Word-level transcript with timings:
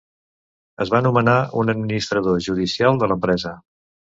Es 0.85 0.91
va 0.93 1.01
nomenar 1.07 1.35
un 1.65 1.71
administrador 1.75 2.43
judicial 2.49 2.99
de 3.05 3.11
l'empresa. 3.13 3.57